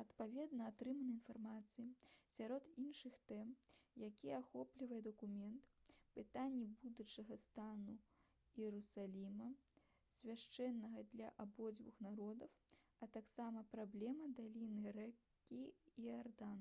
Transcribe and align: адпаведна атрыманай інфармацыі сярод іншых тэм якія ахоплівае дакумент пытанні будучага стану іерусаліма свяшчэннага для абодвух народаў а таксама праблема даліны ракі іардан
адпаведна 0.00 0.64
атрыманай 0.70 1.10
інфармацыі 1.12 1.84
сярод 2.32 2.64
іншых 2.82 3.14
тэм 3.30 3.52
якія 4.08 4.36
ахоплівае 4.40 4.98
дакумент 5.06 5.70
пытанні 6.18 6.66
будучага 6.82 7.38
стану 7.44 7.94
іерусаліма 8.64 9.48
свяшчэннага 10.16 11.04
для 11.14 11.30
абодвух 11.46 11.96
народаў 12.08 12.50
а 13.06 13.08
таксама 13.16 13.64
праблема 13.76 14.28
даліны 14.42 14.92
ракі 15.00 15.62
іардан 16.10 16.60